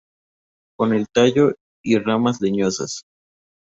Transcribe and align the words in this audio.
Con 0.79 0.95
el 0.95 1.05
tallo 1.13 1.51
y 1.85 1.99
ramas 1.99 2.41
leñosas. 2.41 3.03